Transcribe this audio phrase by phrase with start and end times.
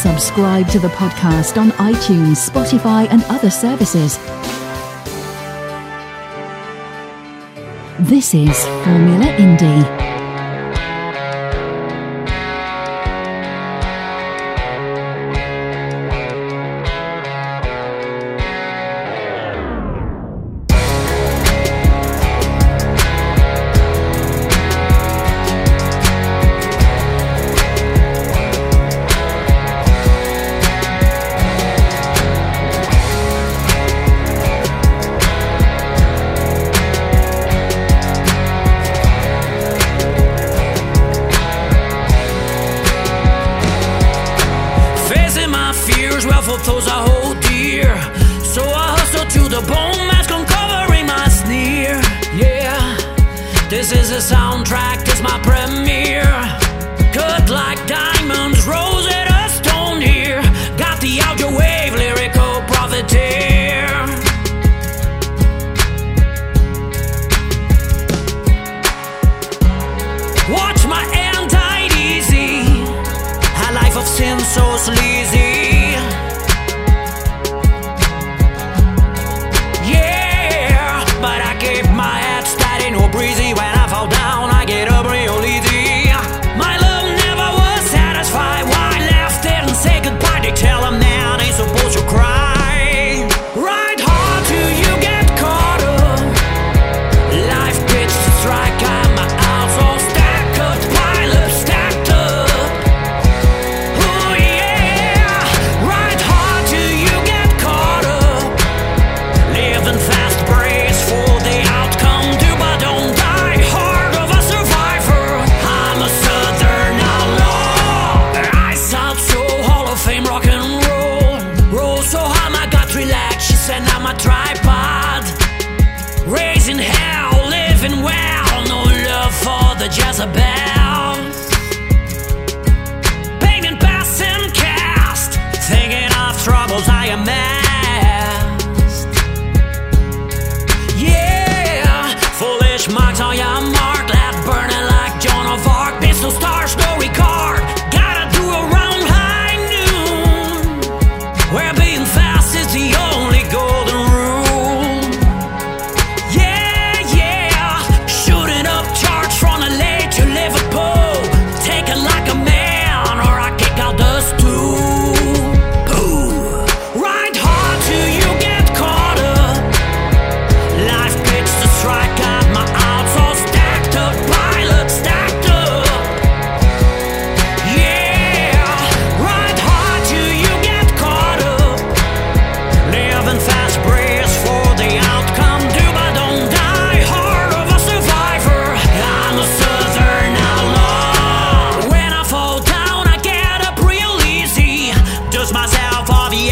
[0.00, 4.16] Subscribe to the podcast on iTunes, Spotify, and other services.
[8.08, 10.19] This is Formula Indie.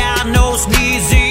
[0.00, 1.28] i know music.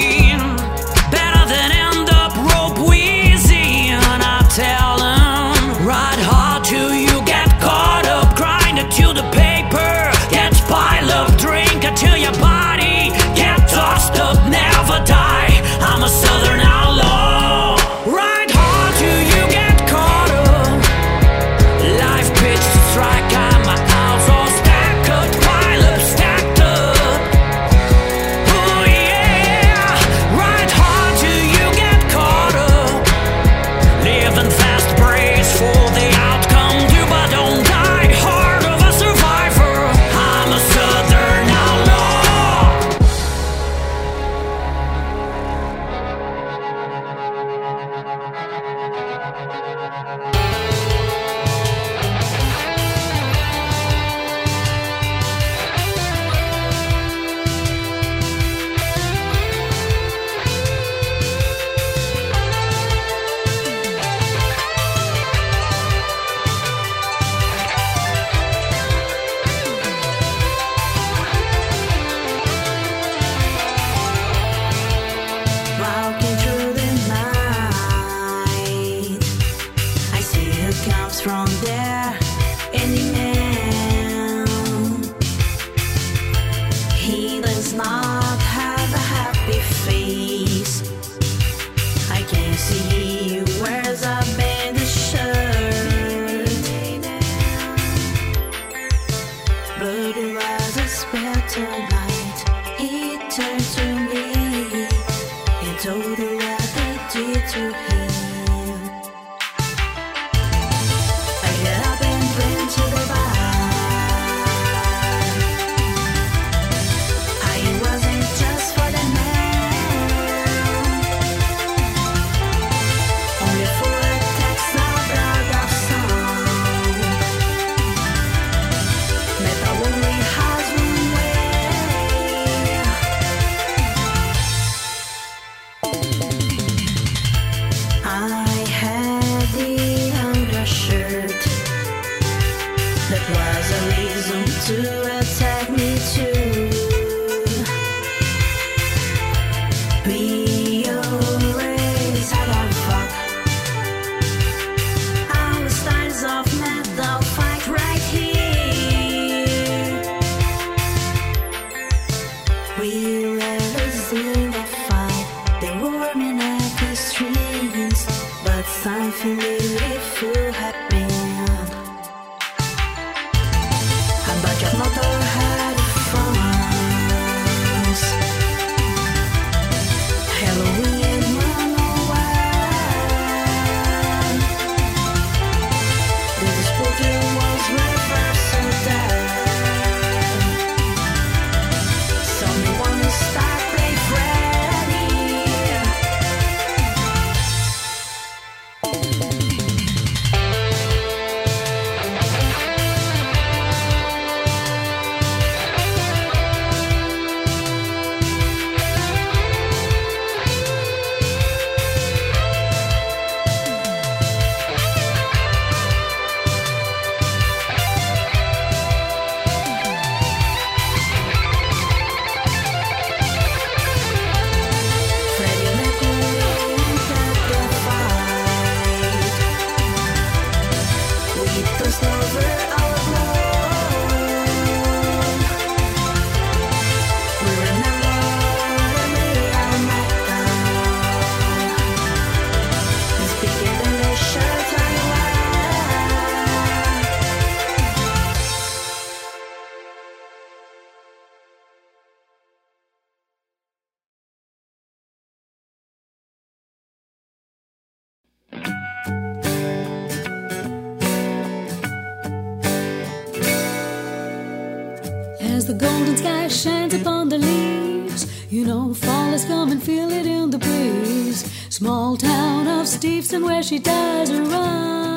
[268.58, 271.48] You know, fall has come and feel it in the breeze.
[271.68, 275.07] Small town of Steveson where she dies around.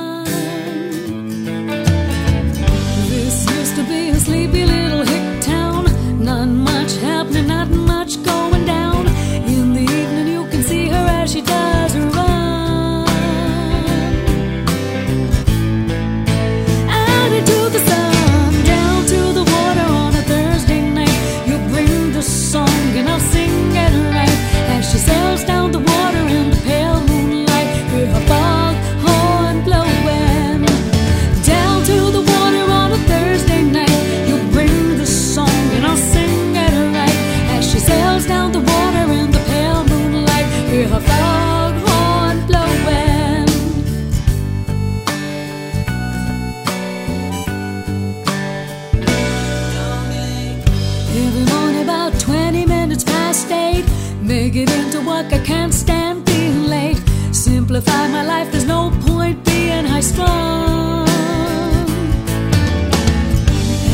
[57.71, 58.51] simplify my life.
[58.51, 61.07] There's no point being high strung.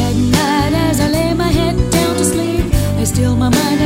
[0.05, 3.76] At night, as I lay my head down to sleep, I steal my mind.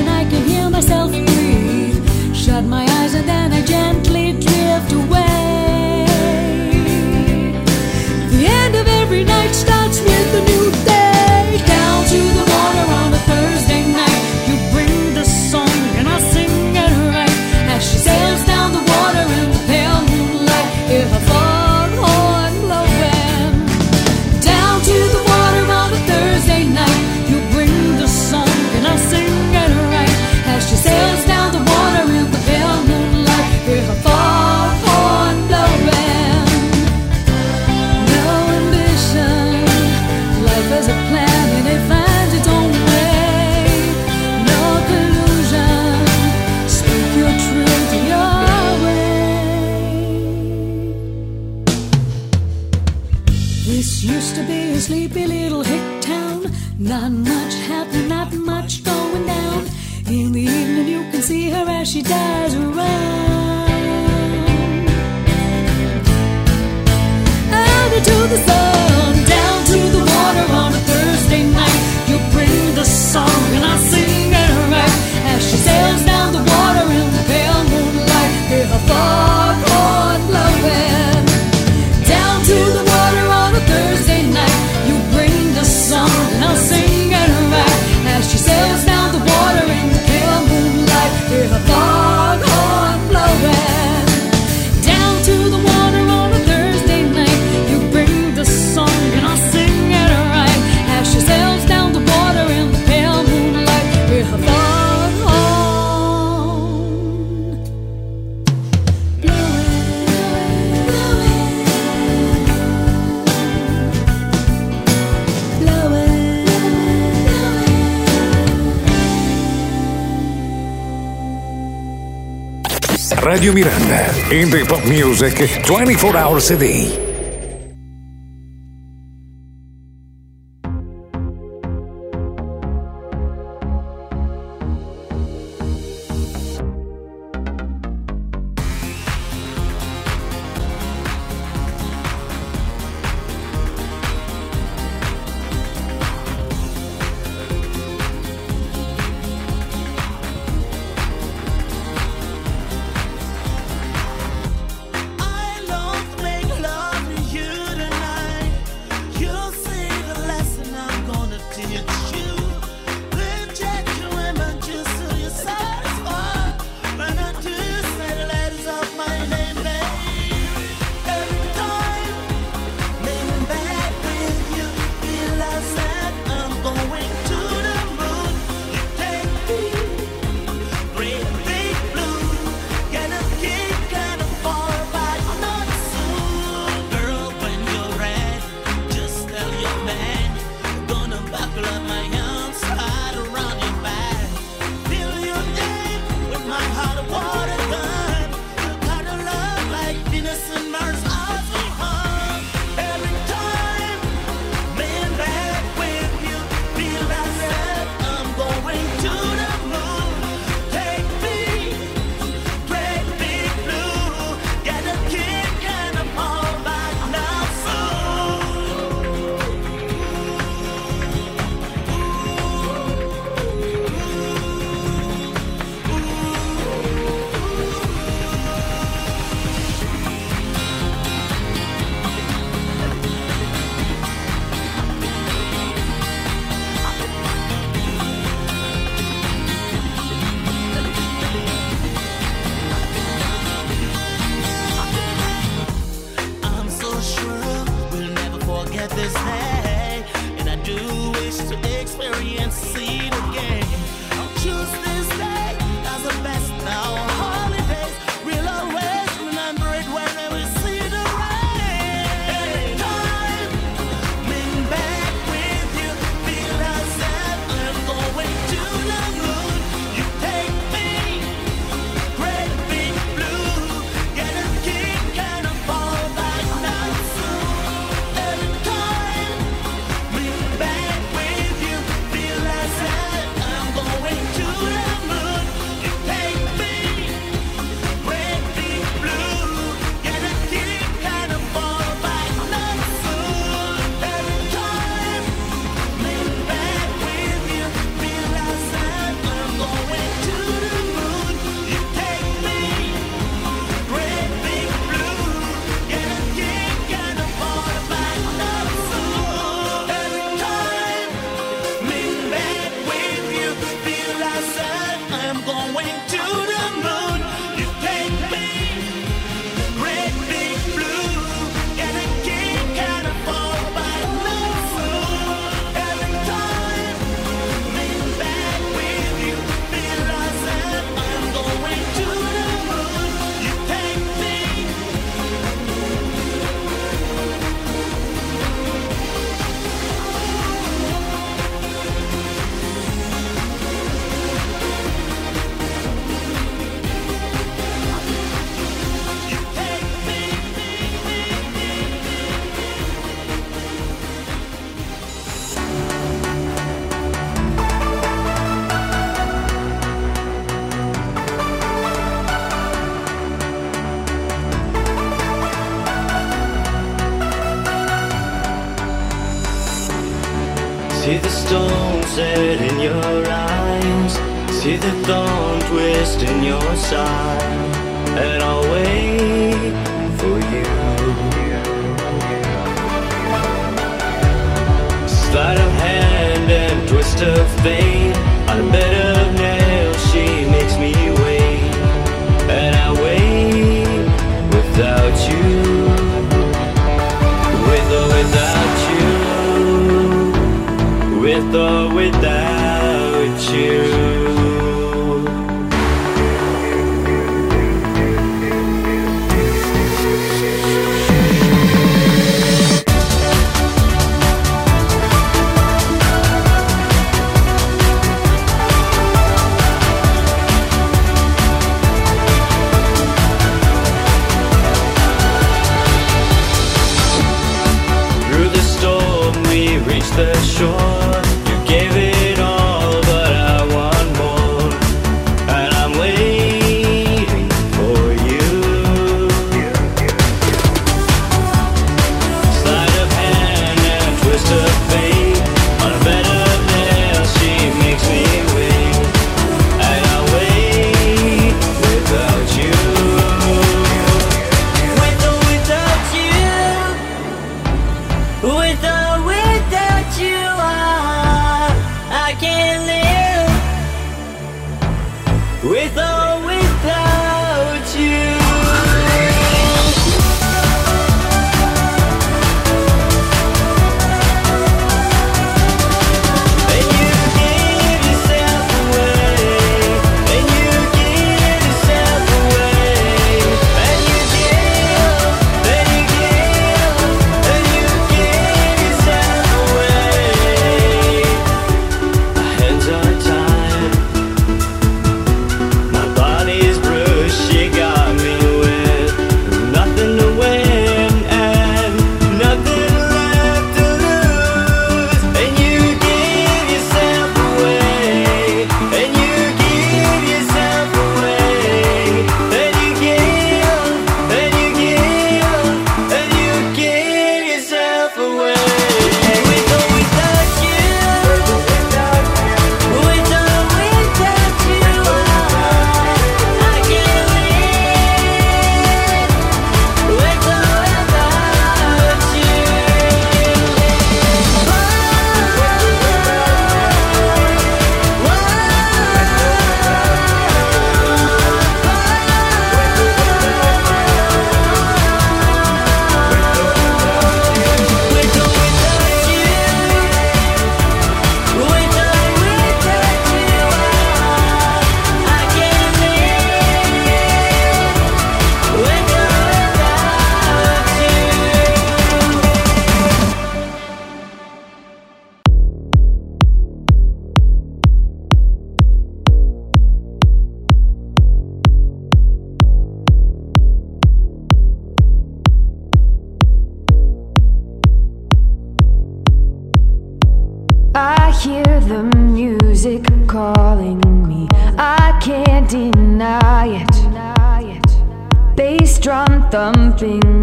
[123.31, 124.11] Radio Miranda.
[124.29, 127.10] Indie pop music 24 hours a day.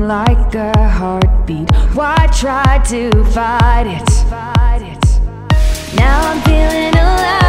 [0.08, 4.08] like a heartbeat Why try to fight it?
[5.96, 7.47] Now I'm feeling alive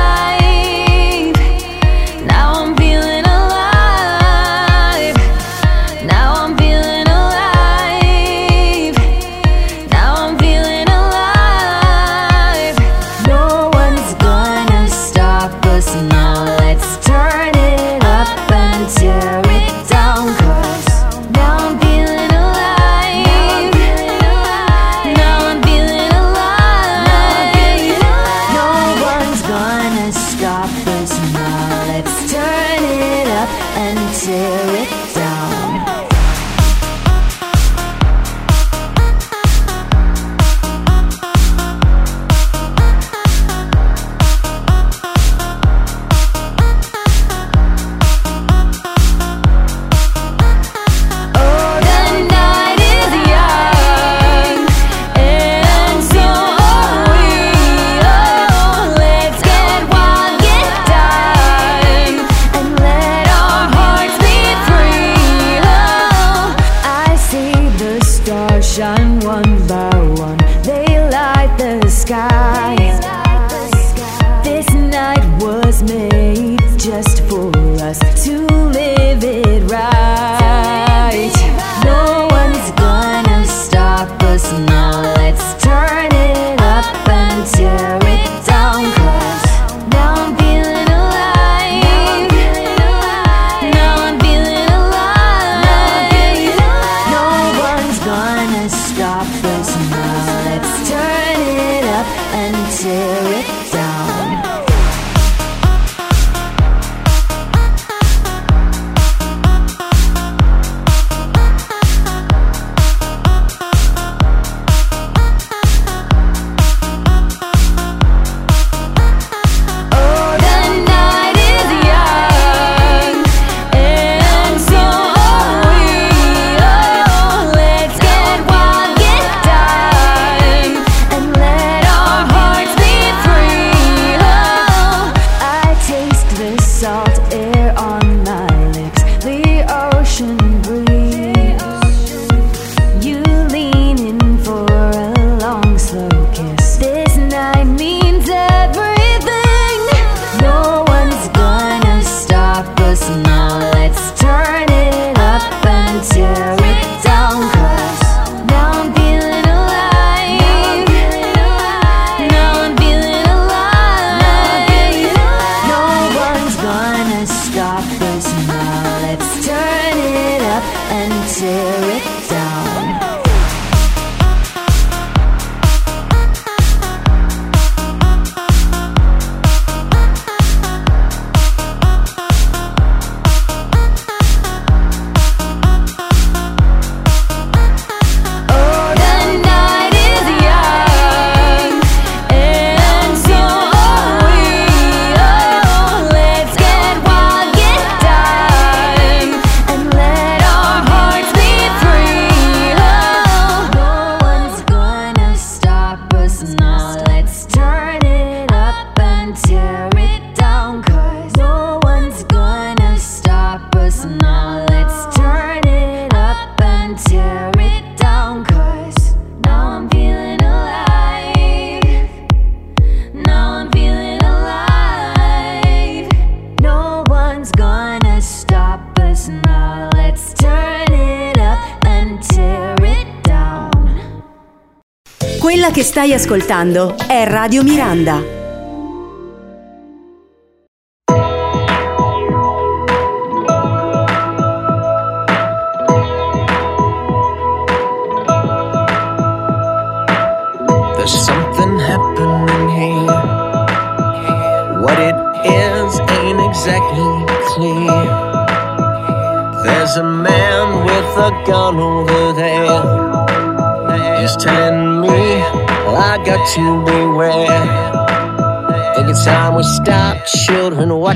[235.99, 238.38] stai ascoltando è Radio Miranda.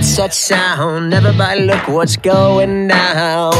[0.03, 1.13] What's that sound?
[1.13, 3.53] Everybody, look what's going down.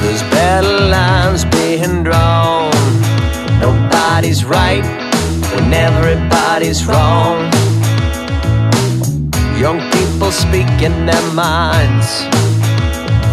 [0.00, 2.72] There's battle lines being drawn.
[3.60, 4.82] Nobody's right
[5.52, 7.52] when everybody's wrong.
[9.60, 12.53] Young people speaking their minds.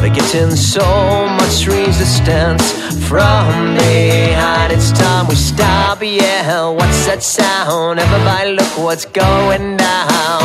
[0.01, 2.71] They're getting so much resistance
[3.07, 4.73] from behind.
[4.73, 6.69] It's time we stop, yeah.
[6.69, 7.99] What's that sound?
[7.99, 10.41] Everybody, look what's going down.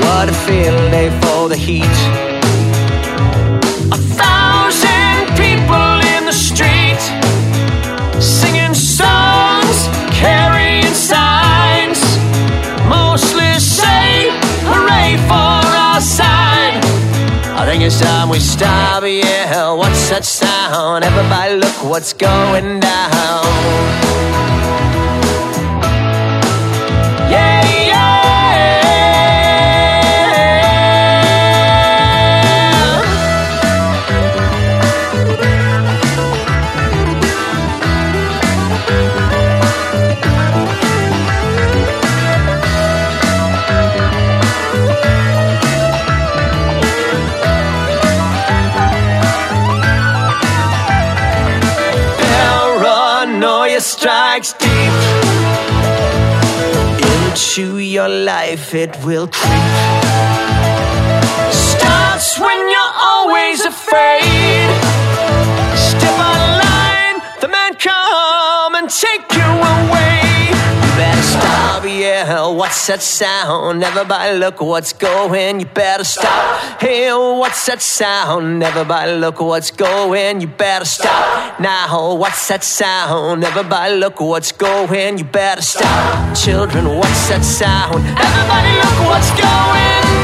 [0.00, 0.32] What a
[0.90, 2.33] day for the heat.
[17.86, 19.70] It's time we stop, yeah.
[19.74, 21.04] What's that sound?
[21.04, 24.13] Everybody, look what's going down.
[57.34, 60.04] Into your life, it will creep.
[61.50, 62.63] Starts when
[72.22, 73.82] What's that sound?
[73.82, 75.58] Everybody, look what's going.
[75.58, 76.80] You better stop.
[76.80, 78.62] Hey, what's that sound?
[78.62, 80.40] Everybody, look what's going.
[80.40, 81.58] You better stop.
[81.58, 83.42] Now, what's that sound?
[83.42, 85.18] Everybody, look what's going.
[85.18, 86.36] You better stop.
[86.36, 87.96] Children, what's that sound?
[87.96, 90.23] Everybody, look what's going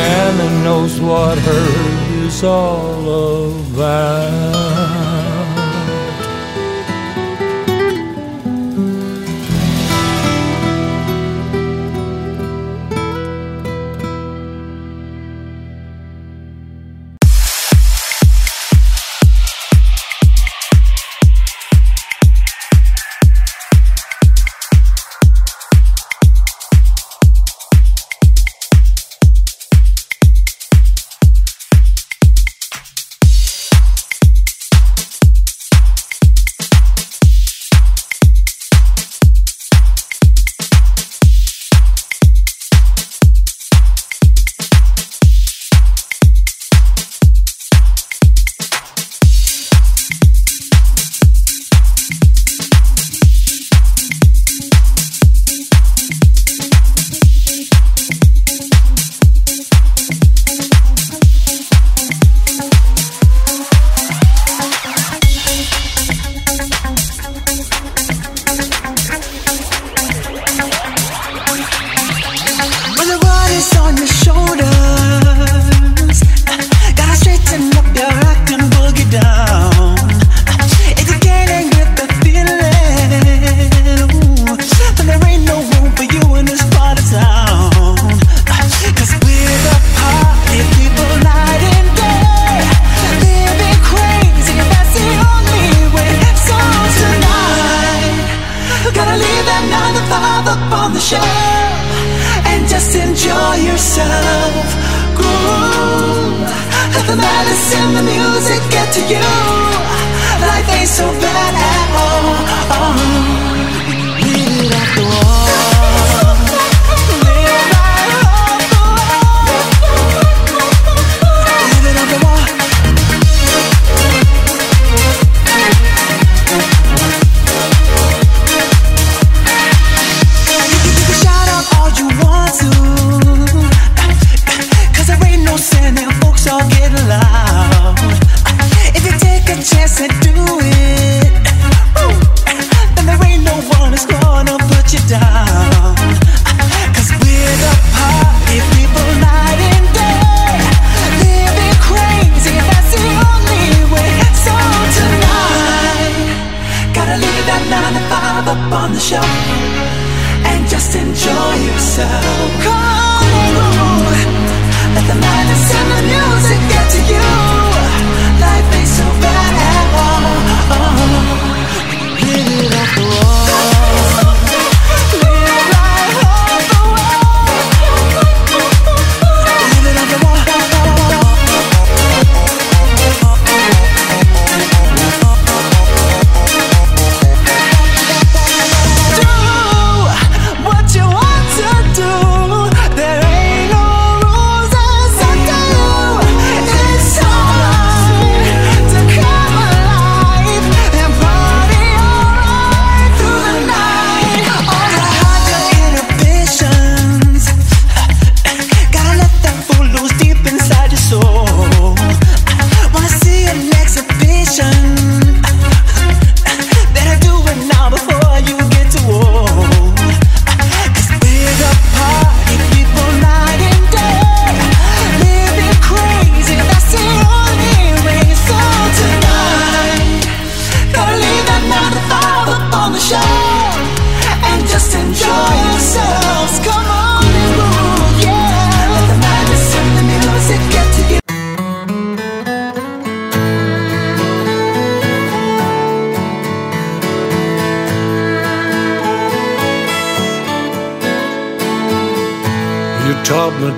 [0.00, 5.19] Anna knows what hurt is all about.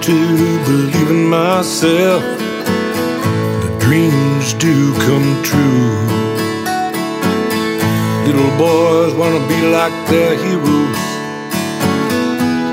[0.03, 2.22] To believe in myself.
[3.62, 5.94] The dreams do come true.
[8.26, 11.03] Little boys wanna be like their heroes.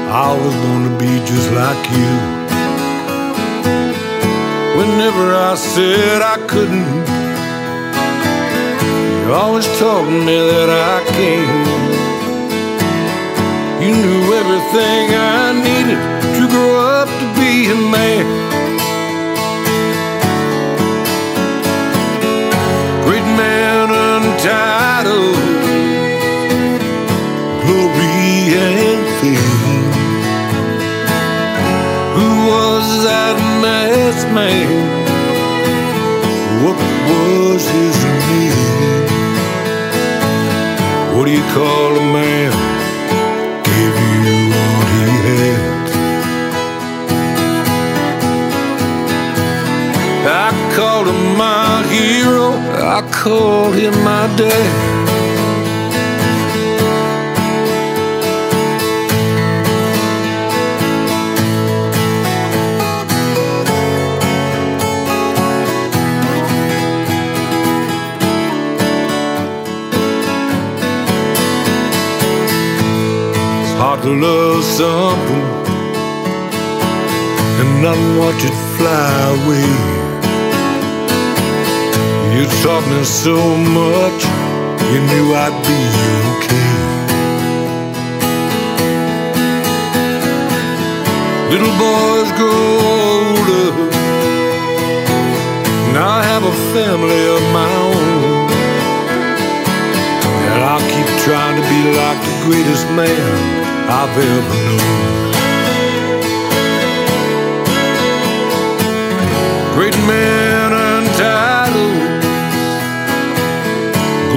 [0.10, 2.14] I always wanna be just like you.
[4.80, 6.94] Whenever I said I couldn't,
[9.22, 11.46] you always told me that I can.
[13.84, 16.19] You knew everything I needed
[17.80, 18.26] man.
[23.06, 25.36] Great man untitled,
[27.64, 29.92] glory and fame.
[32.16, 34.70] Who was that masked man?
[36.64, 36.78] What
[37.10, 37.98] was his
[38.30, 38.60] name?
[41.16, 42.79] What do you call a man?
[53.20, 54.72] I called him my dad.
[73.62, 75.44] It's hard to love something
[77.60, 79.99] and not watch it fly away.
[82.40, 84.24] You taught me so much,
[84.92, 85.80] you knew I'd be
[86.32, 86.72] okay.
[91.52, 92.64] Little boys grow
[92.96, 93.68] older,
[95.92, 98.48] now I have a family of my own.
[100.48, 103.36] And I'll keep trying to be like the greatest man
[104.00, 105.10] I've ever known.
[109.76, 110.49] Great man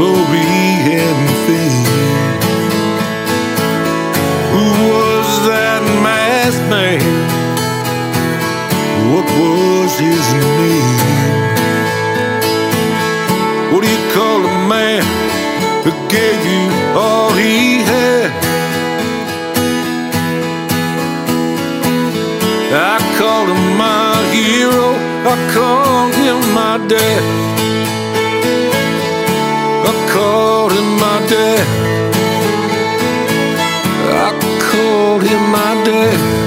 [0.02, 0.42] glory
[1.02, 1.86] and fame.
[4.52, 7.02] Who was that masked man?
[9.12, 10.26] What was his
[10.60, 10.98] name?
[13.70, 15.04] What do you call a man
[15.84, 16.64] who gave you
[17.02, 17.56] all he
[17.92, 18.30] had?
[22.90, 24.88] I called him my hero.
[25.32, 27.61] I called him my dad.
[30.32, 31.66] Called him my dad.
[34.24, 34.30] I
[34.70, 36.41] called him my dad.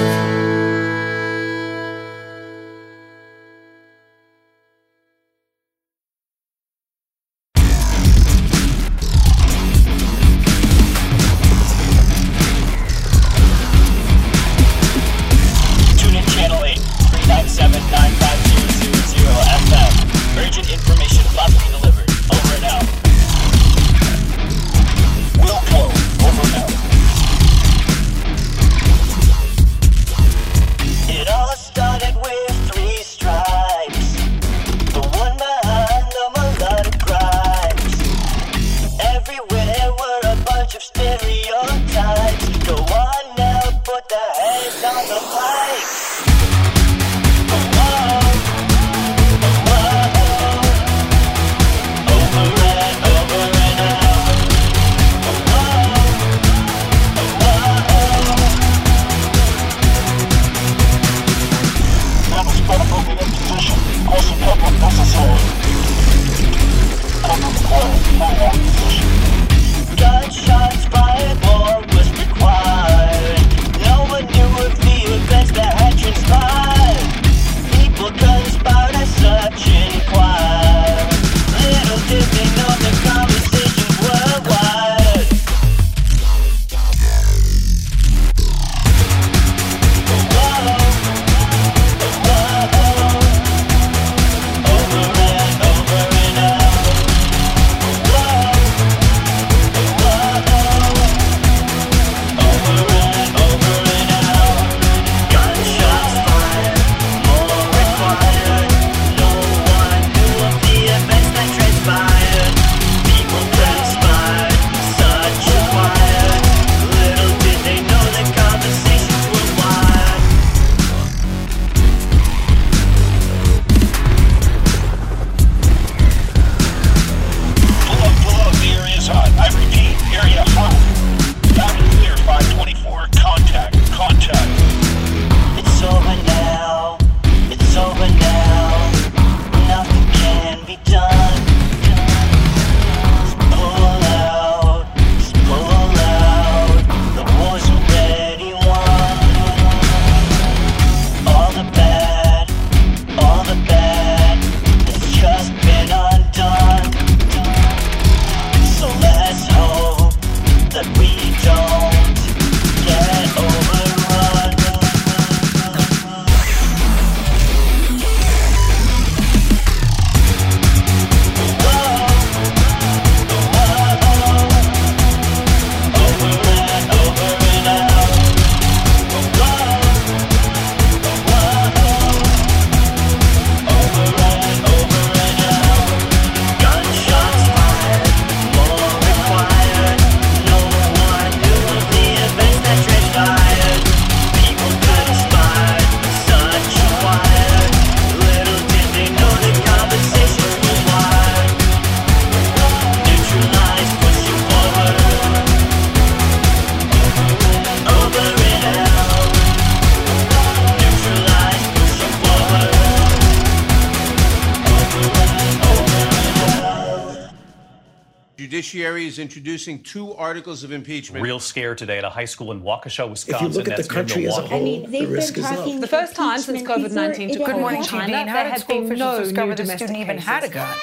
[219.26, 221.20] introducing two articles of impeachment.
[221.20, 223.34] Real scare today at a high school in Waukesha, Wisconsin.
[223.34, 225.80] If you look at the country as a whole, I mean, the risk is low.
[225.80, 229.78] The first time since COVID-19 took Good morning, China, there had been no new domestic
[229.78, 230.76] student even had a gun.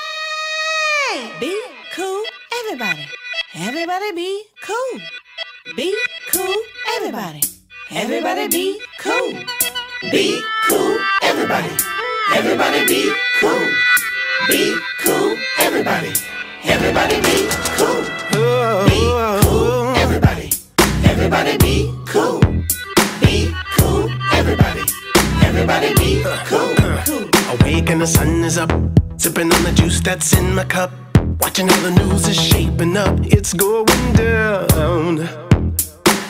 [29.64, 30.92] the juice that's in my cup.
[31.40, 35.18] Watching how the news is shaping up, it's going down.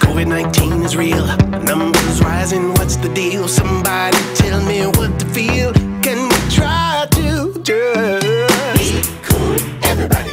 [0.03, 1.25] COVID 19 is real,
[1.63, 3.47] numbers rising, what's the deal?
[3.47, 5.73] Somebody tell me what to feel.
[6.01, 10.31] Can we try to just be cool, everybody?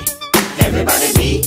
[0.59, 1.40] Everybody be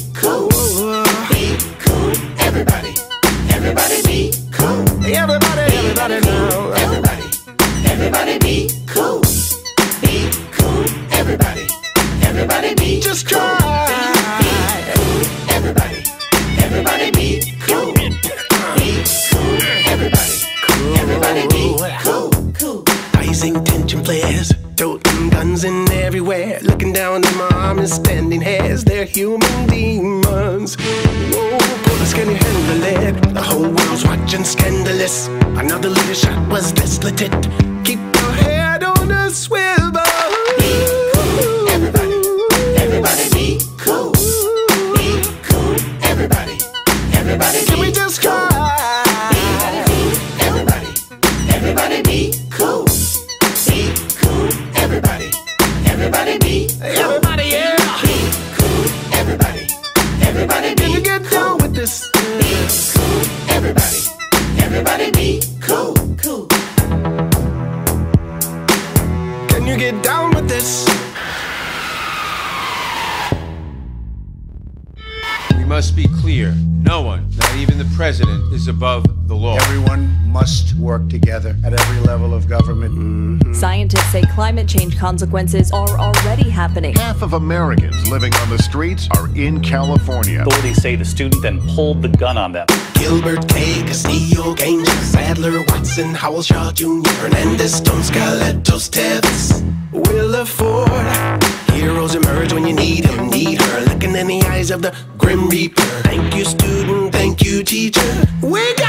[85.04, 86.95] consequences are already happening.
[86.95, 90.43] Half of Americans living on the streets are in California.
[90.43, 92.66] Authorities say the student then pulled the gun on them.
[92.93, 93.82] Gilbert K.
[93.82, 101.43] Castillo, Gaines, Sadler, Watson, Howell, Shaw Jr., Hernandez, Stone, Scalatos, Tevez, Willa Ford.
[101.74, 103.82] Heroes emerge when you need him, need her.
[103.82, 105.82] Looking in the eyes of the Grim Reaper.
[106.04, 107.12] Thank you, student.
[107.12, 108.26] Thank you, teacher.
[108.41, 108.80] Wake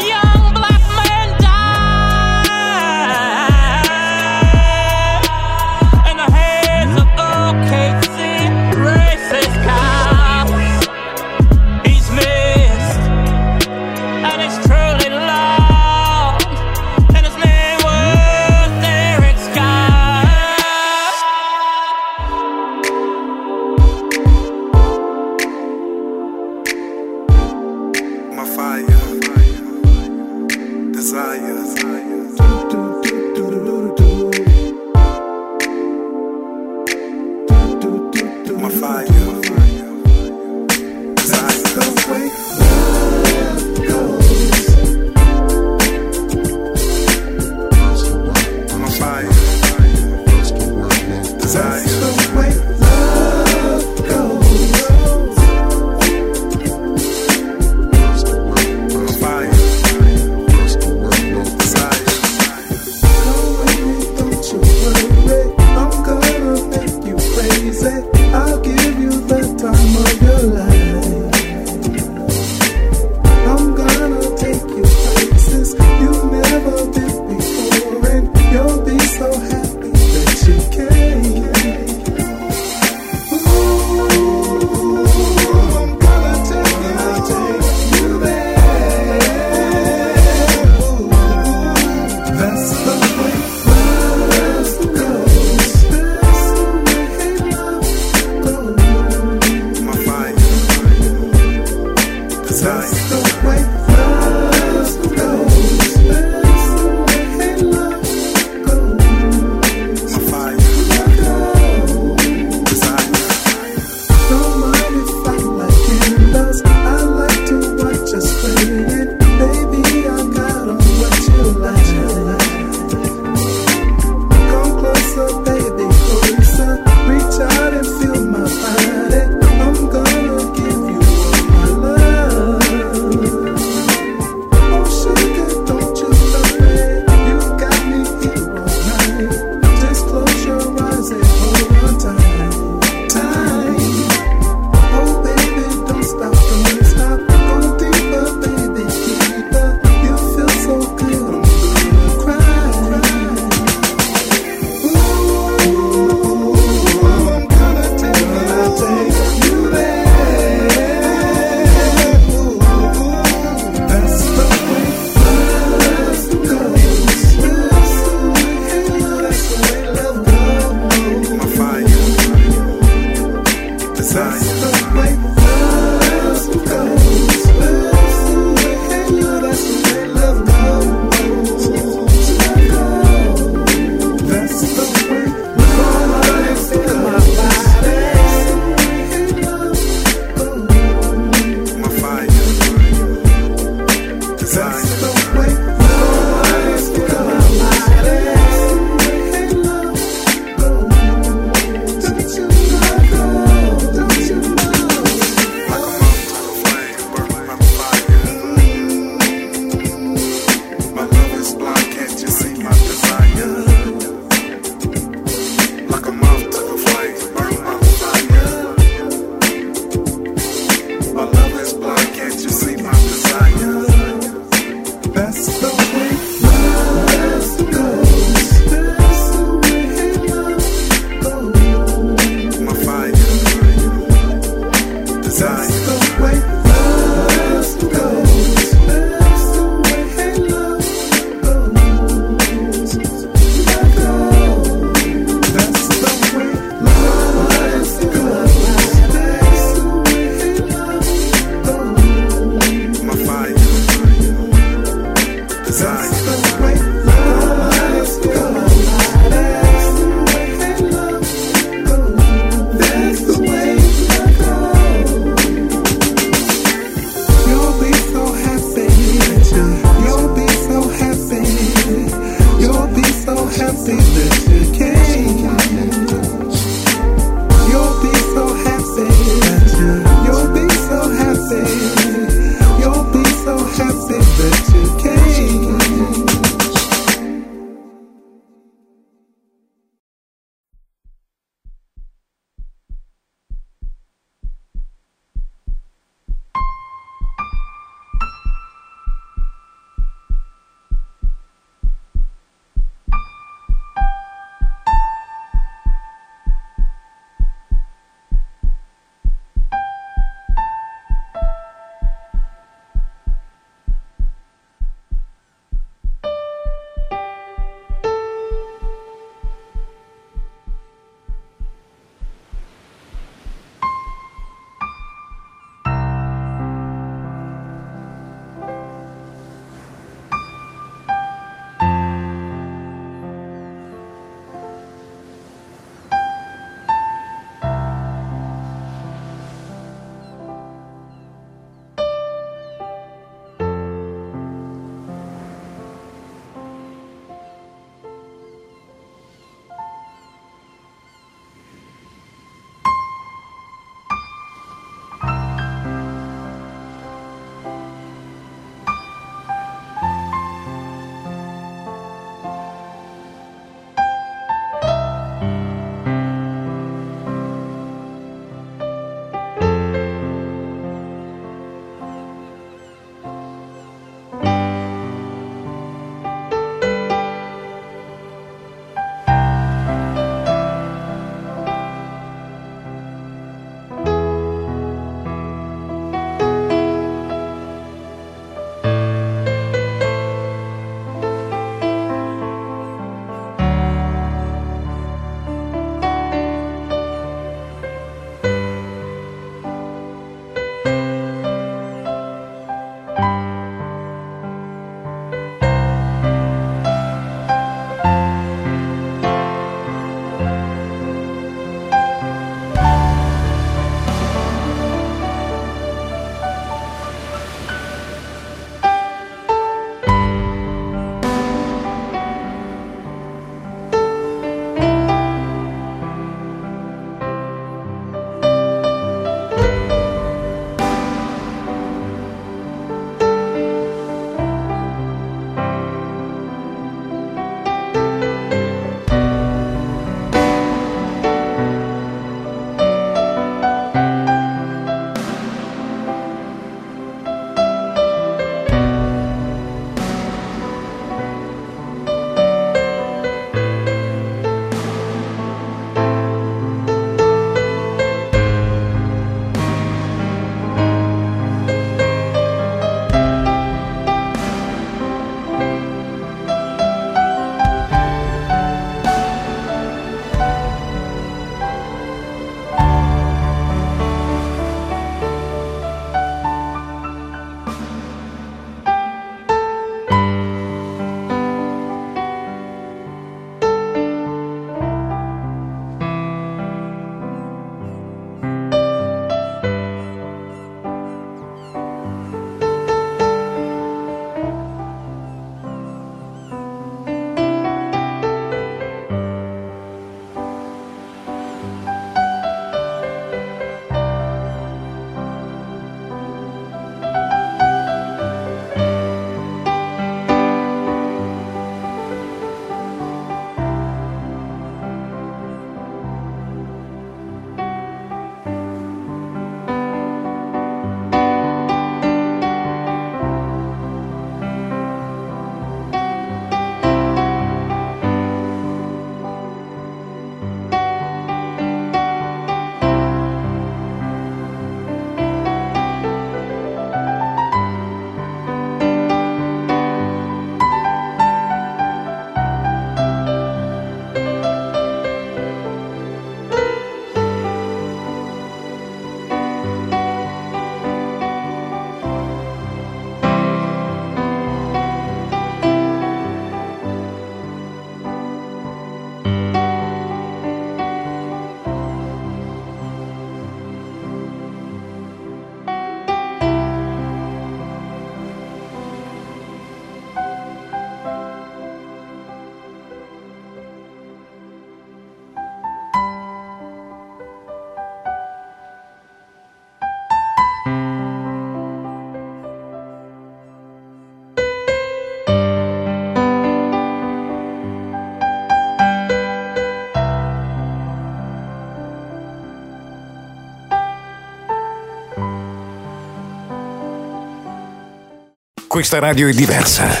[598.78, 600.00] Questa radio è diversa.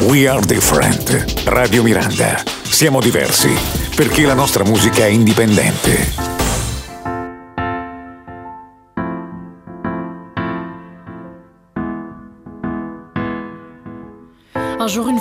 [0.00, 1.46] We are different.
[1.46, 2.42] Radio Miranda.
[2.62, 3.48] Siamo diversi
[3.96, 6.27] perché la nostra musica è indipendente.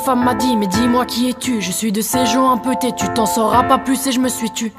[0.07, 1.59] Femme m'a dit mais dis-moi qui es-tu?
[1.59, 4.29] Je suis de ces gens un peu têtus T'en sauras pas plus et je me
[4.29, 4.71] suis tu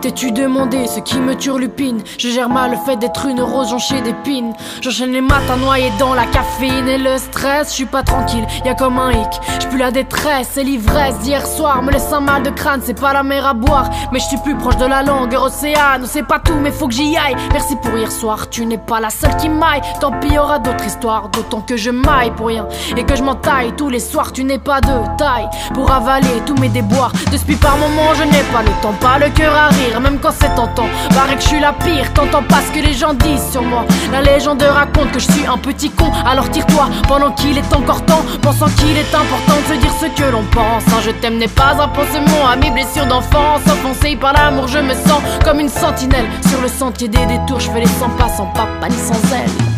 [0.00, 2.02] T'es-tu demandé ce qui me turlupine?
[2.18, 6.14] Je gère mal le fait d'être une rose jonchée d'épines J'enchaîne les matins noyés dans
[6.14, 9.40] la caféine Et le stress, je suis pas tranquille, y a comme un hic.
[9.60, 13.00] Je plus la détresse et l'ivresse d'hier soir Me laisse un mal de crâne, c'est
[13.00, 13.90] pas la mer à boire.
[14.12, 16.94] Mais je suis plus proche de la langue, océane C'est pas tout mais faut que
[16.94, 17.34] j'y aille.
[17.52, 19.80] Merci pour hier soir, tu n'es pas la seule qui m'aille.
[20.00, 22.68] Tant pis y aura d'autres histoires D'autant que je maille pour rien.
[22.96, 26.54] Et que je m'entaille tous les soirs Tu n'es pas de taille pour avaler tous
[26.56, 27.12] mes déboires.
[27.32, 30.32] Depuis par moment je n'ai pas le temps, pas le cœur à rire Même quand
[30.38, 33.50] c'est tentant, paraît que je suis la pire T'entends pas ce que les gens disent
[33.50, 33.84] sur moi.
[34.12, 36.88] La légende raconte que je suis un petit con Alors tire-toi.
[37.08, 40.44] Pendant qu'il est encore temps Pensant qu'il est important de se dire ce que l'on
[40.44, 40.84] pense.
[40.96, 43.62] Un je t'aime n'est pas un pansement à mes blessures d'enfance.
[43.66, 46.26] Offensé par l'amour je me sens comme une sentinelle.
[46.48, 49.75] Sur le sentier des détours je fais les 100 pas sans papa ni sans elle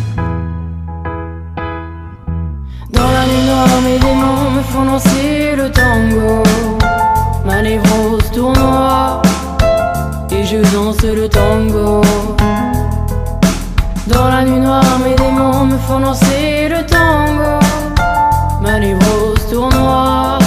[2.99, 6.43] Dans la nuit noire, mes démons me font danser le tango.
[7.45, 9.21] Ma névrose tournoie
[10.31, 12.01] et je danse le tango.
[14.07, 17.53] Dans la nuit noire, mes démons me font danser le tango.
[18.61, 20.39] Ma névrose tournoie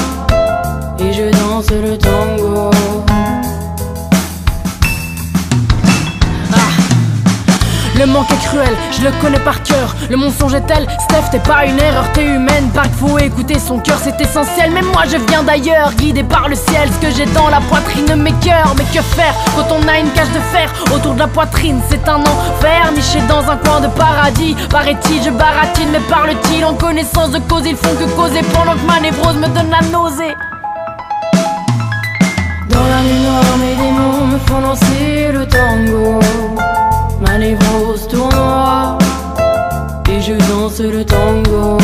[0.98, 2.71] et je danse le tango.
[7.99, 9.95] Le manque est cruel, je le connais par cœur.
[10.09, 12.70] Le mensonge est tel, Steph, t'es pas une erreur, t'es humaine.
[12.72, 14.70] Qu'il faut écouter son cœur, c'est essentiel.
[14.72, 16.88] Mais moi je viens d'ailleurs, guidé par le ciel.
[16.93, 18.74] Ce que j'ai dans la poitrine, mes cœurs.
[18.78, 21.80] Mais que faire quand on a une cage de fer autour de la poitrine?
[21.90, 24.57] C'est un enfer, niché dans un coin de paradis.
[24.70, 26.64] Paraît-il, je baratine, mais parle-t-il?
[26.64, 29.86] En connaissance de cause Ils font que causer pendant que ma névrose me donne la
[29.88, 30.34] nausée.
[32.68, 36.20] Dans la nuit noire, mes démons me font danser le tango.
[37.22, 38.98] Ma névrose tournoie
[40.10, 41.78] et je danse le tango.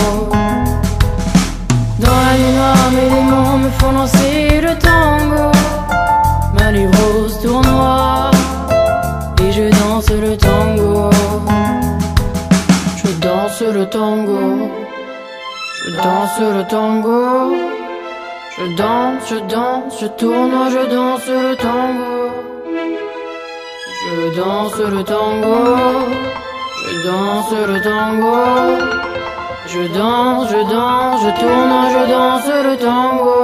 [2.00, 5.52] Dans la nuit noire, mes démons me font danser le tango.
[6.58, 8.30] Ma névrose tournoie
[9.42, 11.10] et je danse le tango.
[13.00, 14.70] Je danse le tango.
[15.80, 17.54] Je danse le tango.
[18.58, 22.37] Je danse, je danse, je tourne, je danse le tango.
[24.10, 25.76] Je danse le tango,
[26.80, 28.36] je danse le tango,
[29.66, 33.34] je danse, je danse, je tourne, je danse le tango.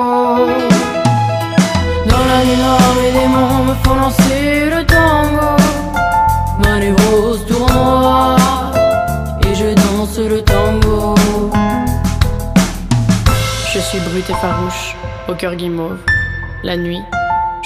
[2.06, 5.50] Dans la nuit noire, mes démons me font danser le tango.
[6.62, 8.36] Ma névrose tournoie
[9.46, 11.14] et je danse le tango.
[13.70, 14.96] Je suis brute et farouche,
[15.28, 15.98] au cœur guimauve.
[16.62, 17.02] La nuit,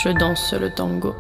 [0.03, 1.15] je danse le tango.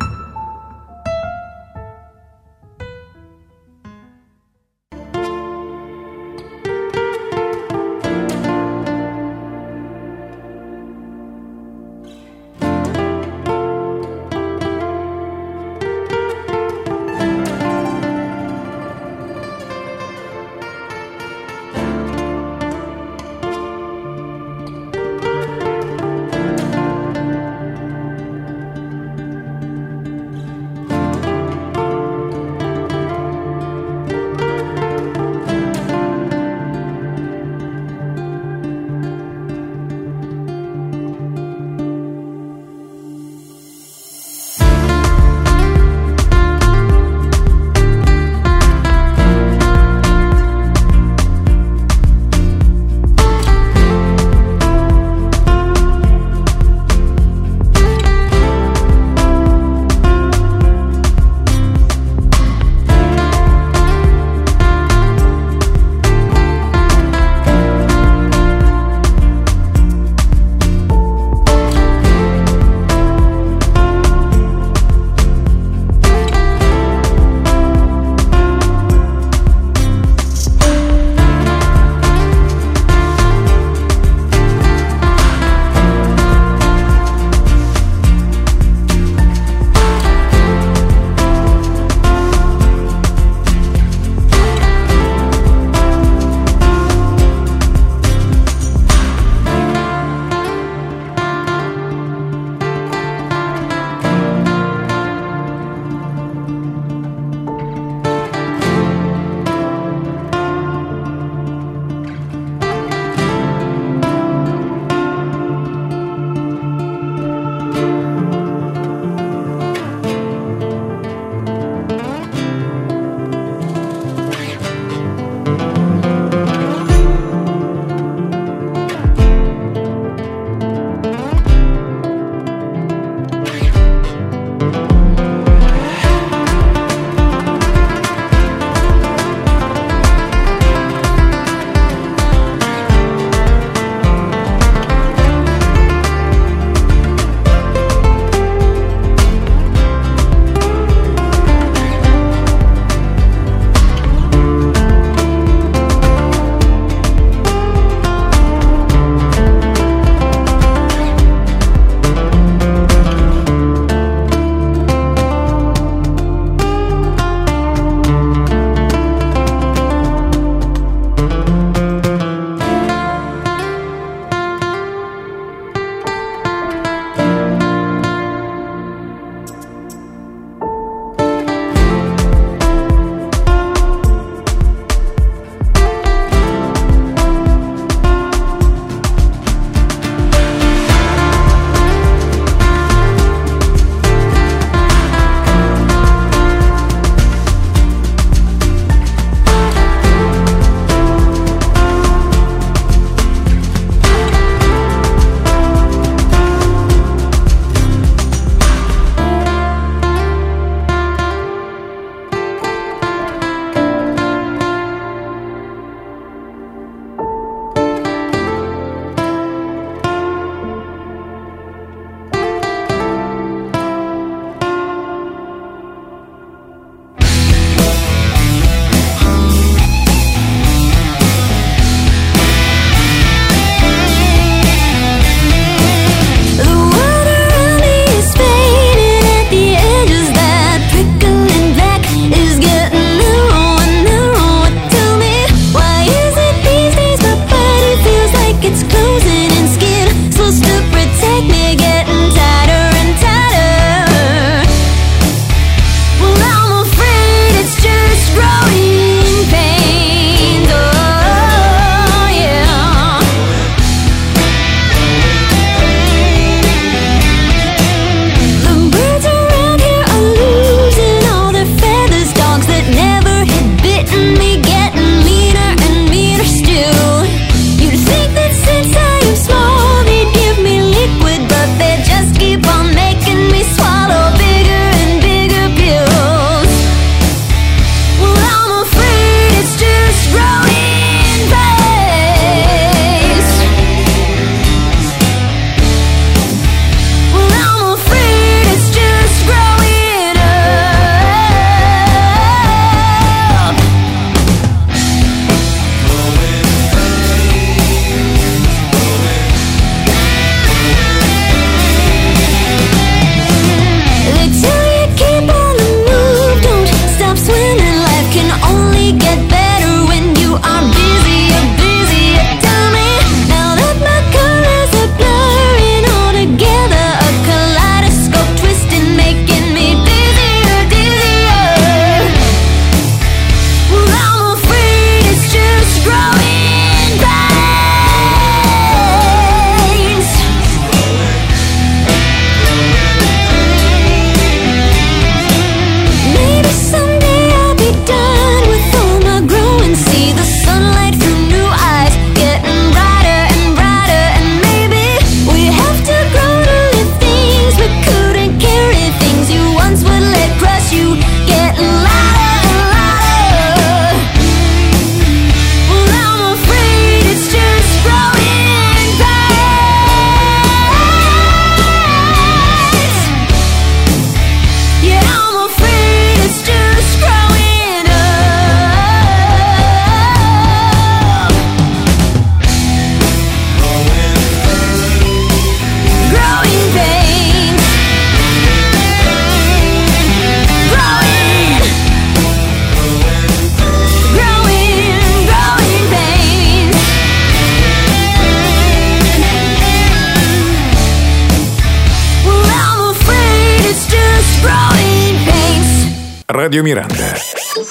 [406.68, 407.32] Radio Miranda.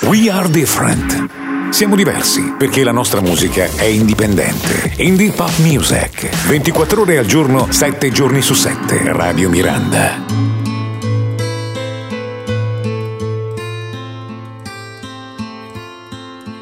[0.03, 1.71] We are different.
[1.74, 4.93] Siamo diversi perché la nostra musica è indipendente.
[4.97, 6.29] Indie Pop Music.
[6.45, 9.13] 24 ore al giorno, 7 giorni su 7.
[9.13, 10.24] Radio Miranda.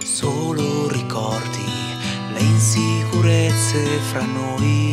[0.02, 1.66] Solo ricordi
[2.34, 4.85] le insicurezze fra noi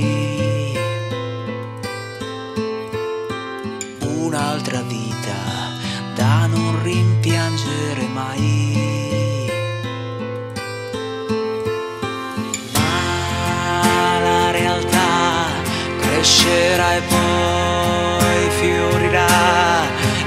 [16.52, 19.26] crescerà e poi fiorirà,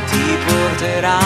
[0.10, 1.19] ti porterà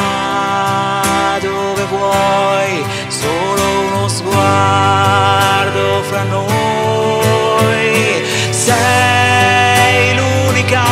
[1.42, 8.26] dove vuoi, solo uno sguardo fra noi.
[8.50, 10.84] Sei l'unica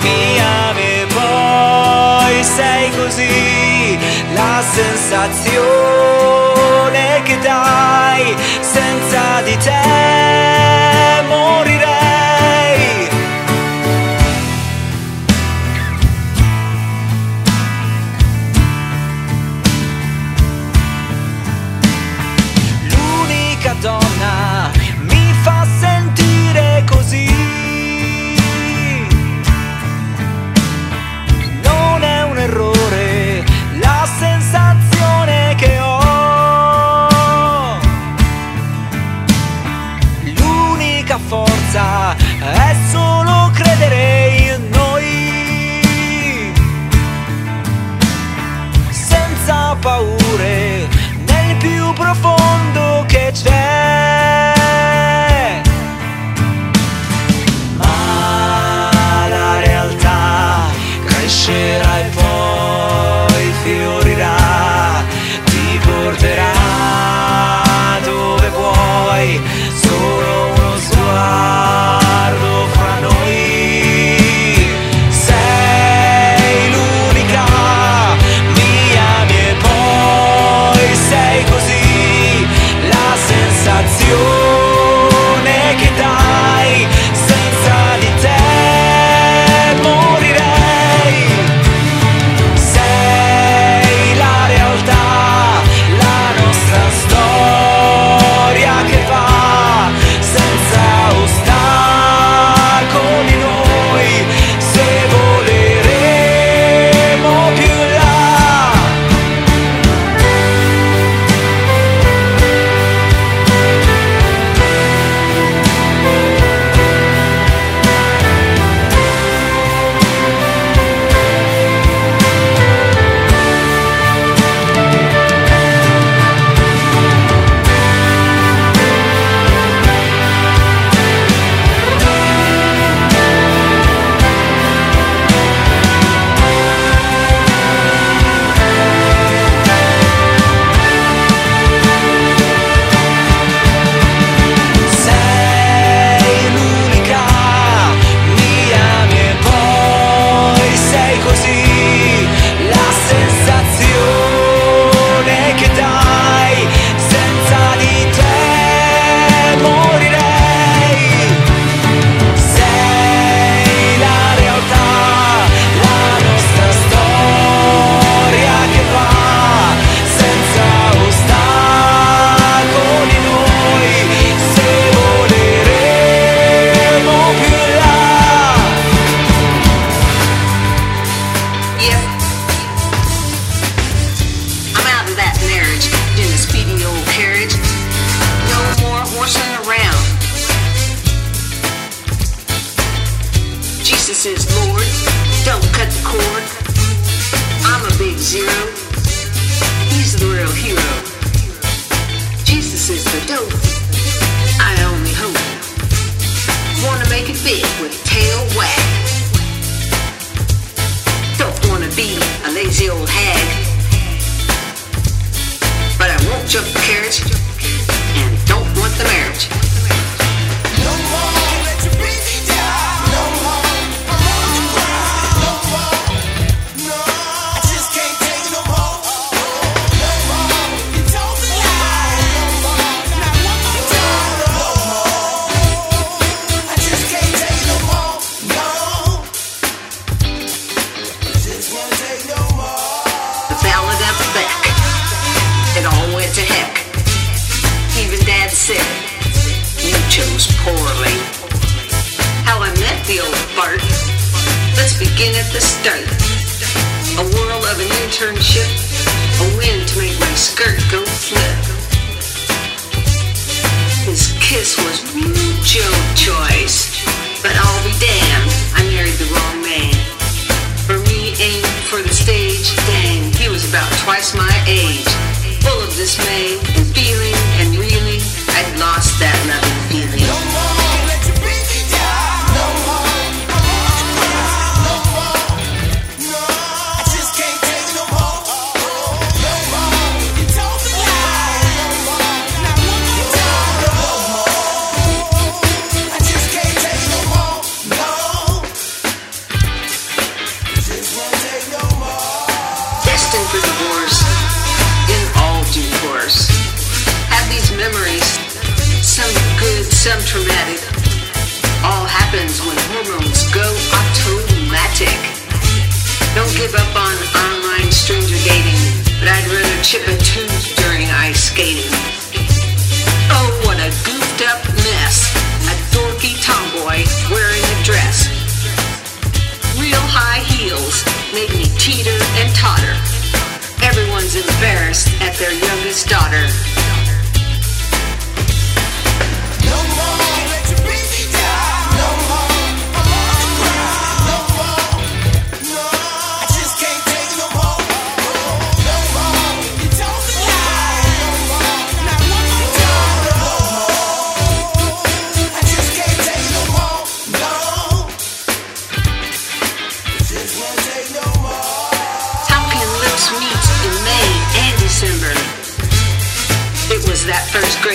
[0.00, 3.96] mia e poi sei così,
[4.34, 9.95] la sensazione che dai senza di te.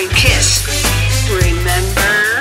[0.08, 0.64] Kiss.
[1.30, 2.31] Remember?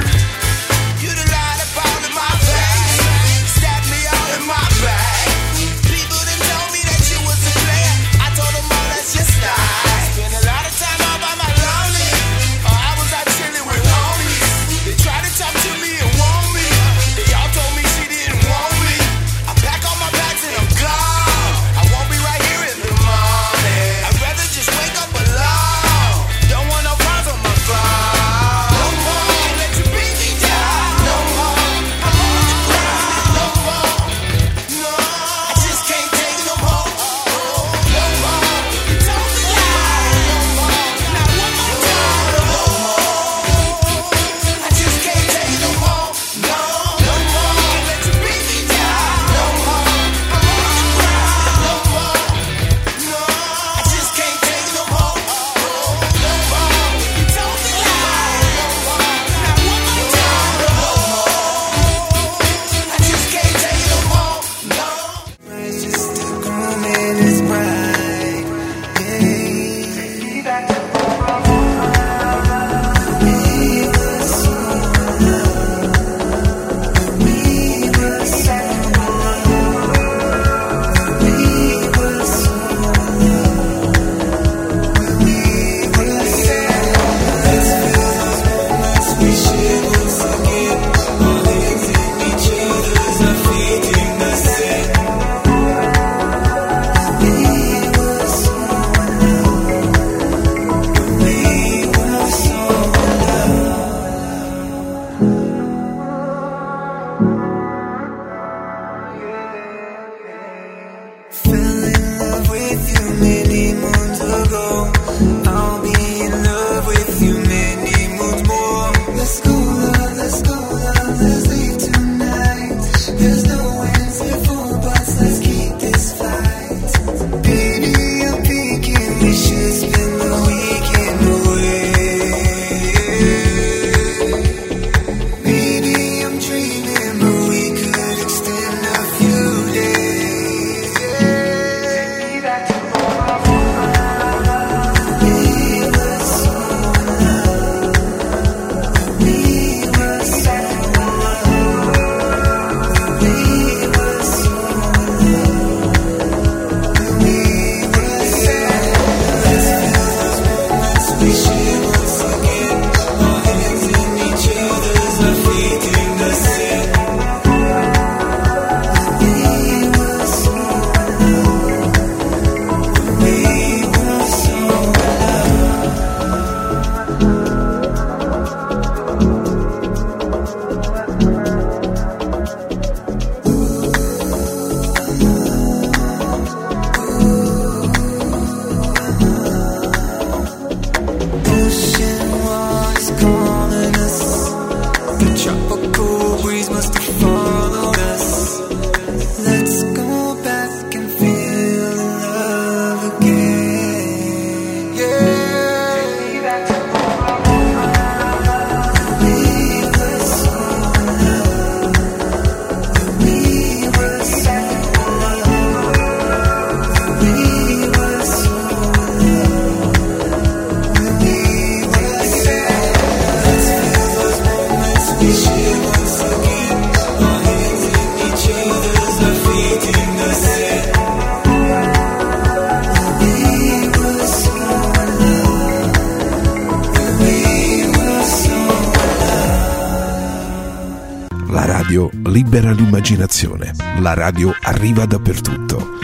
[242.31, 243.73] libera l'immaginazione.
[243.99, 245.99] La radio arriva dappertutto.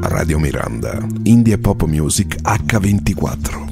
[0.00, 3.67] Radio Miranda, India Pop Music H24.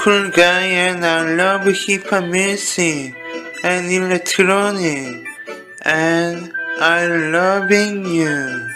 [0.00, 3.12] cool guy and I love hip hop music
[3.62, 5.26] and electronic
[5.82, 7.04] and I
[7.36, 8.70] loving you.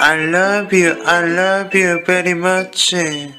[0.00, 2.94] I love you, I love you very much.
[2.94, 3.34] I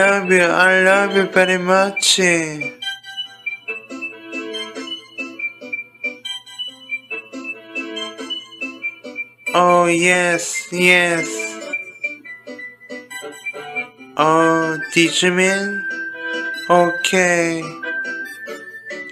[0.00, 2.18] love you, I love you very much.
[9.54, 11.26] Oh, yes, yes.
[14.16, 15.84] Oh, Digimon?
[16.68, 17.62] Okay.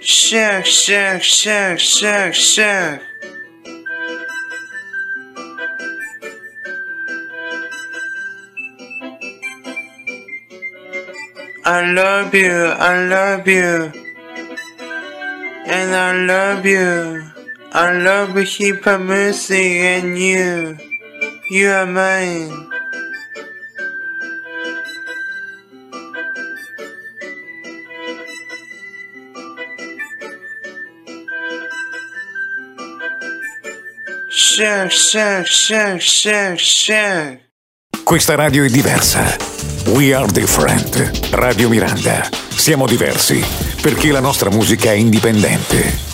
[0.01, 3.01] Shake, shake, shake, shake, shake.
[11.65, 13.91] I love you, I love you,
[15.65, 17.36] and I love you.
[17.73, 20.77] I love a heap of mercy and you,
[21.49, 22.69] you are mine.
[34.29, 37.41] Share, share, share, share, share.
[38.03, 39.35] Questa radio è diversa.
[39.87, 41.29] We are different.
[41.31, 42.27] Radio Miranda.
[42.49, 43.43] Siamo diversi
[43.81, 46.06] perché la nostra musica è indipendente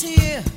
[0.00, 0.51] here.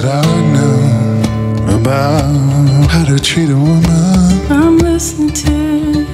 [0.00, 4.50] that I know about how to treat a woman.
[4.50, 6.06] I'm listening to.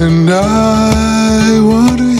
[0.00, 2.13] And I want to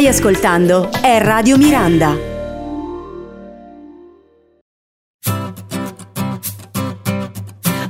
[0.00, 2.16] stai ascoltando è Radio Miranda.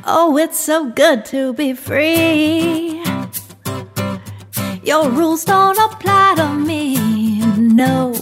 [0.06, 3.00] Oh, it's so good to be free.
[4.82, 6.96] Your rules don't apply to me,
[7.56, 8.12] no.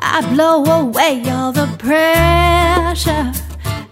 [0.00, 3.30] I blow away all the pressure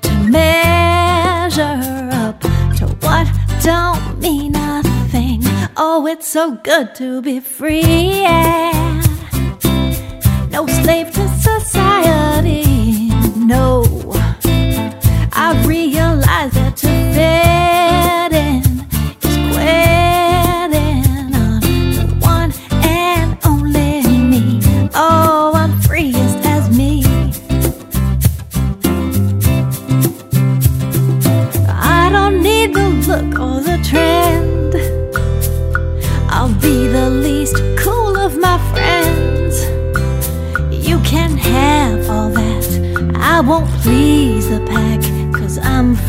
[0.01, 1.79] to measure
[2.13, 2.41] up
[2.79, 3.29] to what
[3.63, 4.88] don't mean nothing.
[5.81, 7.83] Oh, it's so good to be free.
[7.83, 8.73] Yeah.
[10.51, 10.98] No slave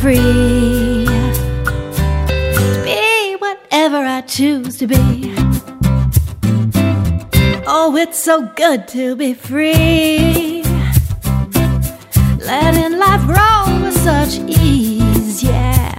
[0.02, 1.06] free.
[2.56, 5.34] To be whatever I choose to be.
[7.68, 10.64] Oh, it's so good to be free.
[12.46, 15.94] Letting life roll with such ease, yeah.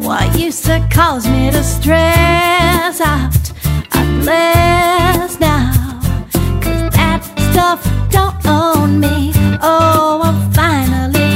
[0.00, 3.52] What used to cause me to stress out,
[3.92, 6.00] I'm blessed now.
[6.62, 9.32] Cause that stuff don't own me.
[9.60, 11.27] Oh, I'm finally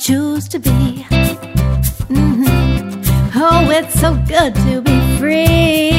[0.00, 1.04] choose to be.
[2.08, 3.04] Mhm.
[3.36, 5.89] Oh, it's so good to be free.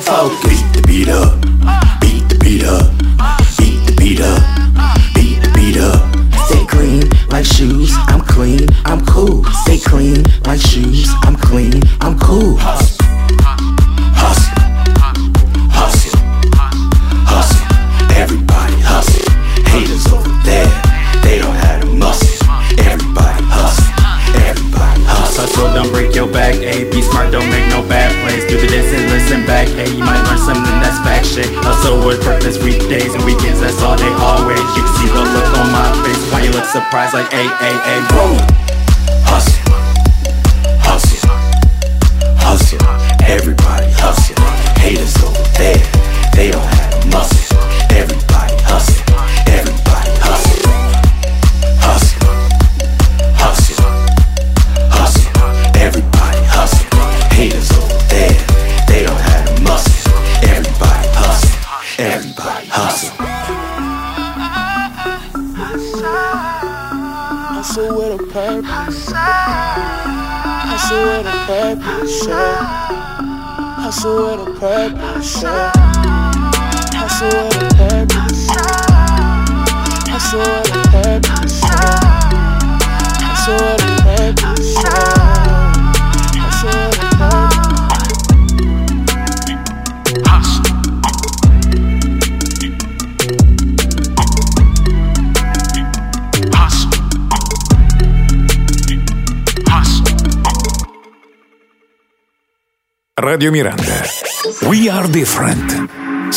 [0.00, 0.47] Stay focused.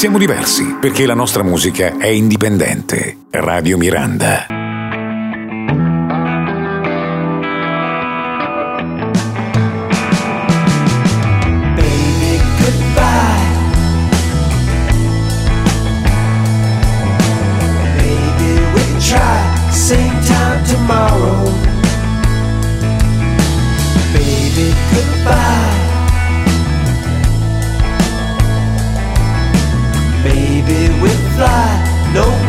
[0.02, 3.18] Siamo diversi perché la nostra musica è indipendente.
[3.30, 4.51] Radio Miranda.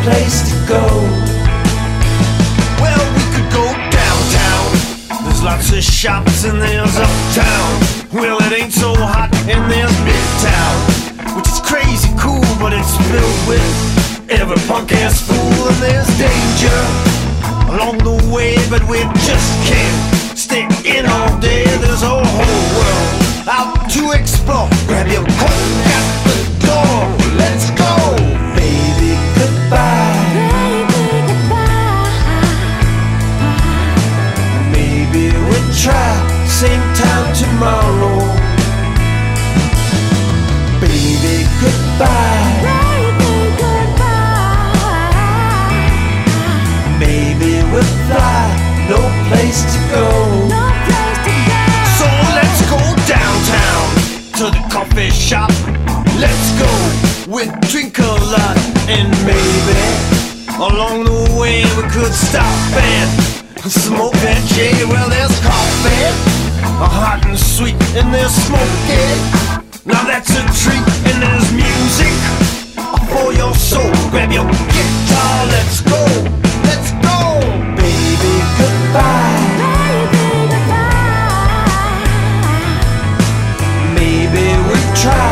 [0.02, 0.82] Place to go.
[2.82, 4.66] Well, we could go downtown.
[5.22, 7.70] There's lots of shops and there's uptown.
[8.12, 13.42] Well, it ain't so hot and there's midtown, which is crazy cool, but it's filled
[13.46, 16.80] with every punk ass fool and there's danger
[17.70, 19.98] along the way, but we just can't
[20.36, 21.64] stay in all day.
[21.78, 24.68] There's a whole world out to explore.
[24.90, 25.62] Grab your coat
[25.94, 27.38] at the door.
[27.38, 28.51] Let's go.
[29.72, 30.84] Goodbye.
[34.70, 36.12] Maybe we'll try
[36.46, 38.18] same time tomorrow.
[40.78, 42.52] Baby, goodbye.
[47.00, 48.44] Maybe we'll fly,
[48.90, 50.06] no place to go.
[51.96, 53.84] So let's go downtown
[54.36, 55.61] to the coffee shop.
[56.22, 56.70] Let's go,
[57.26, 59.74] we'll drink a lot and maybe
[60.54, 62.46] along the way we could stop
[62.78, 63.10] and
[63.66, 64.70] smoke that J.
[64.86, 66.14] Well, there's coffee,
[66.78, 69.18] hot and sweet, and there's smoking.
[69.84, 72.14] Now that's a treat, and there's music
[73.10, 73.90] for your soul.
[74.14, 76.06] Grab your guitar, let's go,
[76.70, 77.18] let's go,
[77.74, 78.34] baby.
[78.62, 79.42] Goodbye.
[83.98, 85.31] Maybe we'll try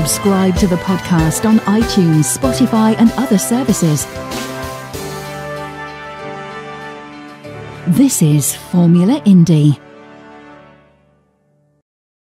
[0.00, 4.06] Subscribe to the podcast on iTunes, Spotify, and other services.
[7.86, 9.78] This is Formula Indie.